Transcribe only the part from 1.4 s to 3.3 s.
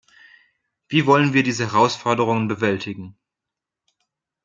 diese Herausforderung bewältigen?